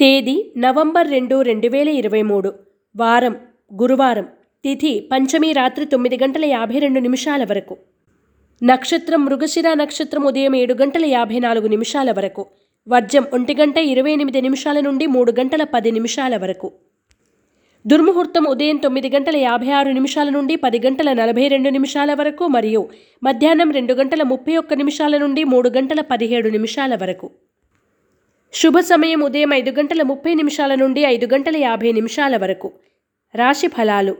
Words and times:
తేదీ 0.00 0.52
నవంబర్ 0.58 1.10
రెండు 1.10 1.42
రెండు 1.42 1.68
వేల 1.68 1.88
ఇరవై 1.88 2.22
మూడు. 2.22 2.52
వారం 2.96 3.34
గురువారం 3.80 4.26
తిథి 4.64 5.08
పంచమి 5.12 5.52
రాత్రి 5.52 5.84
తొమ్మిది 5.84 6.16
గంటల 6.22 6.44
యాభై 6.44 6.78
రెండు 6.78 7.00
నిమిషాల 7.00 7.44
వరకు. 7.44 7.76
నక్షత్రం 8.62 9.24
మృగశిర 9.24 9.74
నక్షత్రం 9.74 10.26
ఉదయం 10.26 10.56
ఏడు 10.56 10.74
గంటల 10.74 11.04
యాభై 11.04 11.38
నాలుగు 11.38 11.66
నిమిషాల 11.66 12.10
వరకు. 12.10 12.46
వర్జం 12.88 13.24
ఒంటి 13.32 13.54
గంట 13.54 13.76
ఇరవై 13.78 14.12
ఎనిమిది 14.12 14.40
నిమిషాల 14.40 14.80
నుండి 14.80 15.06
మూడు 15.06 15.32
గంటల 15.40 15.64
పది 15.64 15.90
నిమిషాల 15.90 16.36
వరకు. 16.36 16.72
దుర్ముహూర్తం 17.84 18.44
ఉదయం 18.44 18.76
తొమ్మిది 18.76 19.08
గంటల 19.08 19.36
యాభై 19.36 19.70
ఆరు 19.70 19.90
నిమిషాల 19.90 20.28
నుండి 20.30 20.56
పది 20.56 20.78
గంటల 20.78 21.12
నలభై 21.12 21.48
రెండు 21.48 21.68
నిమిషాల 21.68 22.14
వరకు 22.14 22.46
మరియు 22.48 22.88
మధ్యాహ్నం 23.24 23.70
రెండు 23.70 23.94
గంటల 23.94 24.22
ముప్పై 24.22 24.56
ఒక్క 24.56 24.74
నిమిషాల 24.74 25.16
నుండి 25.18 25.44
మూడు 25.44 25.68
గంటల 25.68 26.00
పదిహేడు 26.00 26.48
నిమిషాల 26.48 26.94
వరకు. 26.94 27.30
శుభ 28.58 28.78
సమయం 28.78 29.20
ఉదయం 29.20 29.54
ఐదు 29.54 29.70
గంటల 29.70 30.02
ముప్పై 30.02 30.34
నిమిషాల 30.34 30.74
నుండి 30.74 31.00
ఐదు 31.00 31.26
గంటల 31.34 31.56
యాభై 31.56 31.92
నిమిషాల 31.92 32.36
వరకు. 32.36 32.72
రాశి 33.34 33.68
ఫలాలు. 33.68 34.16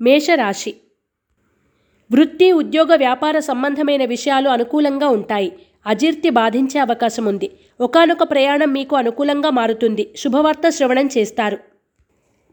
మేషరాశి. 0.00 0.74
వృత్తి 2.12 2.52
ఉద్యోగ 2.52 2.94
వ్యాపార 2.96 3.38
సంబంధమైన 3.38 4.04
విషయాలు 4.04 4.48
అనుకూలంగా 4.48 5.08
ఉంటాయి. 5.08 5.52
అజీర్తి 5.86 6.30
బాధించే 6.30 6.80
అవకాశం 6.80 7.24
ఉంది. 7.24 7.50
ఒకానొక 7.80 8.22
ప్రయాణం 8.22 8.72
మీకు 8.72 8.96
అనుకూలంగా 8.96 9.50
మారుతుంది. 9.50 10.10
శుభవార్త 10.16 10.68
శ్రవణం 10.68 11.08
చేస్తారు. 11.18 11.58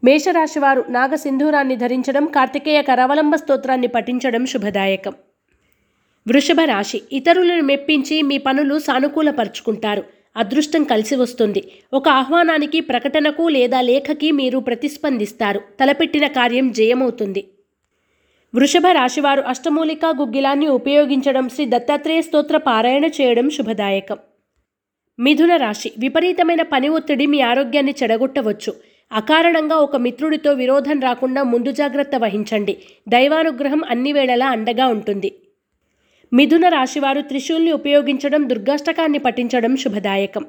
మేషరాశివారు 0.04 0.84
నాగసింధూరాన్ని 0.88 1.76
ధరించడం 1.76 2.26
కార్తికేయ 2.26 2.82
కరావలంబ 2.82 3.34
స్తోత్రాన్ని 3.34 3.86
పఠించడం 3.86 4.46
శుభదాయకం. 4.46 5.12
వృషభ 6.28 6.60
రాశి 6.64 7.02
ఇతరులను 7.12 7.62
మెప్పించి 7.62 8.22
మీ 8.22 8.38
పనులు 8.38 8.78
సానుకూలపరుచుకుంటారు. 8.78 10.15
అదృష్టం 10.36 10.84
కలిసి 10.84 11.16
వస్తుంది. 11.16 11.72
ఒక 11.92 12.08
ఆహ్వానానికి 12.08 12.80
ప్రకటనకు 12.80 13.48
లేదా 13.48 13.80
లేఖకి 13.80 14.32
మీరు 14.32 14.58
ప్రతిస్పందిస్తారు. 14.58 15.60
తలపెట్టిన 15.80 16.26
కార్యం 16.26 16.72
జయమవుతుంది. 16.72 17.48
వృషభ 18.54 18.82
రాశివారు 18.92 19.40
అష్టమూలికా 19.40 20.08
గుగ్గిలాన్ని 20.08 20.68
ఉపయోగించడం 20.68 21.48
శ్రీ 21.48 21.64
దత్తాత్రేయ 21.64 22.22
స్తోత్ర 22.22 22.56
పారాయణ 22.56 23.04
చేయడం 23.04 23.50
శుభదాయకం. 23.50 24.16
మిథున 25.18 25.56
రాశి 25.56 25.92
విపరీతమైన 25.98 26.62
పని 26.62 26.88
ఒత్తిడి 26.88 27.26
మీ 27.26 27.40
ఆరోగ్యాన్ని 27.40 27.94
చెడగొట్టవచ్చు. 28.02 28.74
అకారణంగా 29.12 29.76
ఒక 29.76 29.96
మిత్రుడితో 29.96 30.52
విరోధం 30.52 31.00
రాకుండా 31.00 31.42
ముందు 31.42 31.70
జాగ్రత్త 31.70 32.16
వహించండి. 32.16 32.76
దైవానుగ్రహం 33.08 33.82
అన్ని 33.90 34.12
వేళలా 34.12 34.46
అండగా 34.46 34.86
ఉంటుంది. 34.86 35.34
మిథున 36.32 36.68
రాశివారు 36.68 37.20
త్రిశూల్ని 37.20 37.72
ఉపయోగించడం 37.72 38.48
దుర్గాష్టకాన్ని 38.48 39.18
పఠించడం 39.18 39.76
శుభదాయకం. 39.76 40.44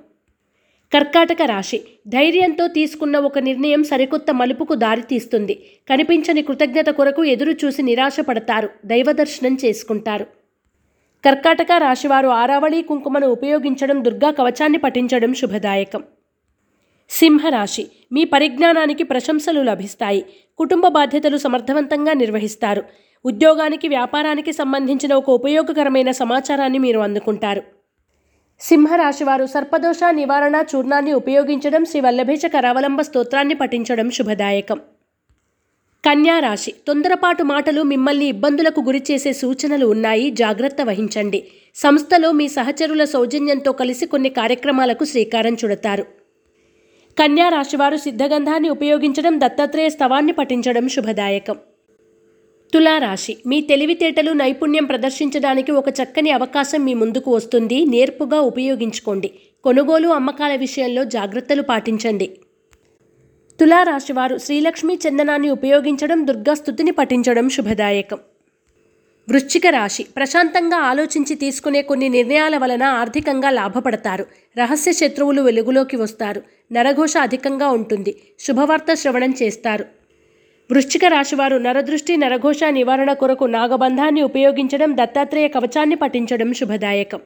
కర్కాటక 0.93 1.41
రాశి 1.45 1.81
ధైర్యంతో 2.07 2.67
తీసుకున్న 2.67 3.17
ఒక 3.17 3.39
నిర్ణయం 3.39 3.83
సరికొత్త 3.83 4.31
మలుపుకు 4.31 4.75
దారితీస్తుంది 4.75 5.65
కనిపించని 5.89 6.41
కృతజ్ఞత 6.41 6.89
కొరకు 6.89 7.23
ఎదురు 7.23 7.51
చూసి 7.51 7.81
నిరాశపడతారు. 7.81 8.69
దైవదర్శనం 8.85 9.57
చేసుకుంటారు. 9.65 10.25
కర్కాటక 11.25 11.67
రాశివారు 11.77 12.27
ఆరావళి 12.27 12.81
కుంకుమను 12.81 13.27
ఉపయోగించడం 13.27 14.03
దుర్గా 14.03 14.31
కవచాన్ని 14.31 14.77
పఠించడం 14.77 15.33
శుభదాయకం. 15.33 16.03
సింహరాశి. 17.09 17.87
మీ 18.11 18.23
పరిజ్ఞానానికి 18.23 19.03
ప్రశంసలు 19.03 19.61
లభిస్తాయి. 19.61 20.25
కుటుంబ 20.57 20.87
బాధ్యతలు 20.87 21.37
సమర్థవంతంగా 21.37 22.13
నిర్వహిస్తారు. 22.13 22.83
ఉద్యోగానికి 23.25 23.87
వ్యాపారానికి 23.87 24.51
సంబంధించిన 24.51 25.13
ఒక 25.13 25.29
ఉపయోగకరమైన 25.29 26.11
సమాచారాన్ని 26.11 26.77
మీరు 26.77 26.99
అందుకుంటారు. 26.99 27.63
సింహరాశివారు 28.59 29.45
సర్పదోష 29.45 29.99
నివారణ 30.09 30.63
చూర్ణాన్ని 30.75 31.13
ఉపయోగించడం 31.13 31.85
శ్రీ 31.85 32.01
వల్లభేష 32.01 32.45
కరావలంబ 32.45 33.01
స్తోత్రాన్ని 33.01 33.53
పఠించడం 33.53 34.11
శుభదాయకం. 34.11 34.79
కన్యా 36.05 36.39
రాశి. 36.39 36.73
తొందరపాటు 36.87 37.43
మాటలు 37.43 37.81
మిమ్మల్ని 37.81 38.25
ఇబ్బందులకు 38.25 38.81
గురిచేసే 38.81 39.33
సూచనలు 39.33 39.85
ఉన్నాయి. 39.85 40.31
జాగ్రత్త 40.31 40.81
వహించండి. 40.81 41.47
సంస్థలో 41.75 42.31
మీ 42.31 42.47
సహచరుల 42.47 43.03
సౌజన్యంతో 43.03 43.71
కలిసి 43.71 44.05
కొన్ని 44.05 44.29
కార్యక్రమాలకు 44.29 45.05
శ్రీకారం 45.05 45.57
చుడతారు. 45.65 46.05
కన్యా 47.19 47.49
రాశివారు 47.49 47.97
సిద్ధగంధాన్ని 47.97 48.69
ఉపయోగించడం 48.69 49.39
దత్తాత్రేయ 49.39 49.89
స్తవాన్ని 49.89 50.31
పఠించడం 50.31 50.87
శుభదాయకం. 50.87 51.57
తులారాశి 52.73 53.37
మీ 53.45 53.61
తెలివితేటలు 53.61 54.31
నైపుణ్యం 54.31 54.85
ప్రదర్శించడానికి 54.85 55.71
ఒక 55.71 55.89
చక్కని 55.89 56.31
అవకాశం 56.31 56.85
మీ 56.85 56.93
ముందుకు 56.93 57.35
వస్తుంది. 57.35 57.85
నేర్పుగా 57.85 58.39
ఉపయోగించుకోండి. 58.41 59.31
కొనుగోలు 59.63 60.07
అమ్మకాల 60.07 60.55
విషయంలో 60.55 61.03
జాగ్రత్తలు 61.03 61.61
పాటించండి. 61.61 62.37
తులారాశివారు 63.59 64.37
శ్రీలక్ష్మి 64.37 64.99
చందనాన్ని 65.07 65.49
ఉపయోగించడం 65.49 66.27
దుర్గాస్థుతిని 66.27 66.91
పఠించడం 66.91 67.49
శుభదాయకం. 67.49 68.17
వృశ్చిక 69.29 69.67
రాశి. 69.67 70.03
ప్రశాంతంగా 70.03 70.77
ఆలోచించి 70.77 71.35
తీసుకునే 71.35 71.81
కొన్ని 71.81 72.09
నిర్ణయాల 72.09 72.57
వలన 72.57 72.83
ఆర్థికంగా 72.83 73.49
లాభపడతారు. 73.49 74.25
రహస్య 74.57 74.91
శత్రువులు 74.91 75.41
వెలుగులోకి 75.41 75.97
వస్తారు. 75.97 76.41
నరఘోష 76.71 77.17
అధికంగా 77.17 77.67
ఉంటుంది. 77.67 78.15
శుభవార్త 78.39 78.93
శ్రవణం 78.93 79.33
చేస్తారు. 79.41 79.85
వృశ్చిక 80.71 81.05
రాశివారు 81.05 81.57
నరదృష్టి 81.57 82.17
నరఘోష 82.17 82.59
నివారణ 82.69 83.13
కొరకు 83.13 83.45
నాగబంధాన్ని 83.45 84.21
ఉపయోగించడం 84.21 84.97
దత్తాత్రేయ 84.97 85.47
కవచాన్ని 85.47 85.95
పఠించడం 85.95 86.53
శుభదాయకం. 86.53 87.19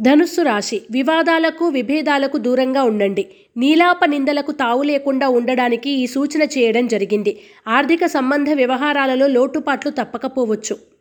ధనుస్సు 0.00 0.42
రాశి. 0.42 0.82
వివాదాలకు 0.90 1.68
విభేదాలకు 1.68 2.36
దూరంగా 2.38 2.82
ఉండండి. 2.82 3.26
నీలాప 3.56 4.04
నిందలకు 4.04 4.52
తావు 4.52 4.82
లేకుండా 4.82 5.28
ఉండడానికి 5.28 5.90
ఈ 5.90 6.06
సూచన 6.06 6.42
చేయడం 6.42 6.86
జరిగింది. 6.86 7.38
ఆర్థిక 7.68 8.06
సంబంధ 8.06 8.50
వ్యవహారాలలో 8.50 9.26
లోటుపాట్లు 9.26 9.90
తప్పకపోవచ్చు. 9.90 10.95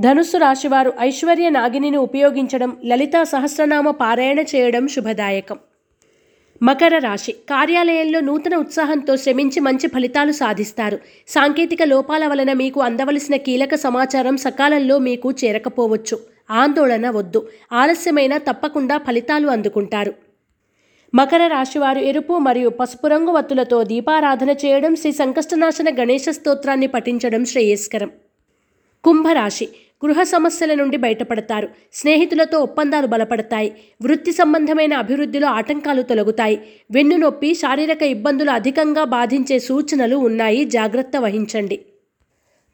ధనుస్సు 0.00 0.36
రాశివారు 0.36 0.92
ఐశ్వర్య 1.00 1.48
నాగిని 1.48 1.96
ఉపయోగించడం 1.96 2.76
లలితా 2.84 3.24
సహస్రనామ 3.24 3.90
పారాయణ 3.90 4.38
చేయడం 4.38 4.88
శుభదాయకం. 4.88 5.58
మకర 6.62 6.98
రాశి 6.98 7.32
కార్యాలయంలో 7.32 8.20
నూతన 8.20 8.56
ఉత్సాహంతో 8.56 9.16
శ్రమించి 9.16 9.60
మంచి 9.60 9.88
ఫలితాలు 9.88 10.32
సాధిస్తారు. 10.32 10.98
సాంకేతిక 11.28 11.82
లోపాల 11.82 12.26
వలన 12.26 12.52
మీకు 12.52 12.80
అందవలసిన 12.80 13.36
కీలక 13.36 13.74
సమాచారం 13.74 14.36
సకాలంలో 14.36 14.98
మీకు 14.98 15.30
చేరకపోవచ్చు. 15.30 16.18
ఆందోళన 16.50 17.10
వద్దు. 17.10 17.48
ఆలస్యమైన 17.72 18.36
తప్పకుండా 18.36 18.98
ఫలితాలు 18.98 19.48
అందుకుంటారు. 19.48 20.14
మకర 21.14 21.46
రాశివారు 21.46 21.98
ఎరుపు 21.98 22.38
మరియు 22.38 22.68
పసుపు 22.68 23.06
రంగు 23.06 23.30
వత్తులతో 23.30 23.82
దీపారాధన 23.82 24.50
చేయడం 24.50 24.96
శ్రీ 24.96 25.12
సంకష్టనాశన 25.12 25.94
గణేశ 26.00 26.24
స్తోత్రాన్ని 26.30 26.86
పఠించడం 26.86 27.44
శ్రేయస్కరం. 27.44 28.10
కుంభరాశి 29.04 29.68
గృహ 30.06 30.22
సమస్యల 30.22 30.74
నుండి 30.74 30.96
బయటపడతారు. 30.96 31.68
స్నేహితులతో 31.92 32.58
ఒప్పందాలు 32.58 33.06
బలపడతాయి. 33.06 33.72
వృత్తి 34.02 34.32
సంబంధమైన 34.32 34.94
అభివృద్ధిలో 34.94 35.48
ఆటంకాలు 35.48 36.02
తొలగుతాయి. 36.02 36.60
వెన్నునొప్పి 36.90 37.54
శారీరక 37.54 38.02
ఇబ్బందులు 38.02 38.50
అధికంగా 38.50 39.04
బాధించే 39.04 39.58
సూచనలు 39.58 40.16
ఉన్నాయి. 40.16 40.64
జాగ్రత్త 40.64 41.16
వహించండి. 41.16 41.80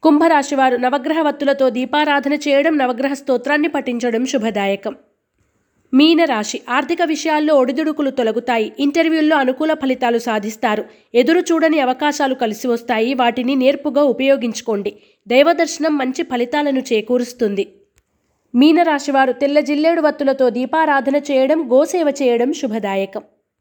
కుంభరాశివారు 0.02 0.76
నవగ్రహ 0.76 1.22
వత్తులతో 1.22 1.70
దీపారాధన 1.70 2.32
చేయడం 2.32 2.78
నవగ్రహ 2.78 3.12
స్తోత్రాన్ని 3.12 3.68
పఠించడం 3.68 4.26
శుభదాయకం. 4.26 4.94
మీనరాశి 5.94 6.60
ఆర్థిక 6.68 7.02
విషయాల్లో 7.02 7.54
ఒడిదుడుకులు 7.54 8.10
తొలగుతాయి. 8.10 8.72
ఇంటర్వ్యూల్లో 8.78 9.36
అనుకూల 9.36 9.74
ఫలితాలు 9.74 10.18
సాధిస్తారు. 10.18 10.84
ఎదురు 11.14 11.40
చూడని 11.40 11.80
అవకాశాలు 11.80 12.34
కలిసి 12.34 12.68
వస్తాయి. 12.68 13.14
వాటిని 13.14 13.54
నేర్పుగా 13.54 14.02
ఉపయోగించుకోండి. 14.02 14.92
దైవదర్శనం 15.28 15.98
మంచి 15.98 16.22
ఫలితాలను 16.22 16.80
చేకూరుస్తుంది. 16.80 17.68
మీనరాశివారు 18.54 19.32
తెల్ల 19.32 19.60
జిల్లేడు 19.60 20.00
వత్తులతో 20.00 20.50
దీపారాధన 20.50 21.16
చేయడం 21.16 21.68
గోసేవ 21.72 22.14
చేయడం 22.22 22.52
శుభదాయకం. 22.52 23.22